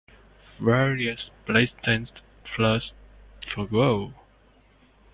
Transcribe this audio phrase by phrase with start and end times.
[0.59, 2.93] Various blatant plugs
[3.45, 4.15] for Go!